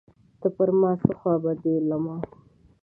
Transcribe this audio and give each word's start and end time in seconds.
ته 0.39 0.47
پر 0.55 0.69
څه 1.05 1.11
خوابدی 1.19 1.71
یې 1.75 1.81
له 1.89 1.97
ما 2.03 2.17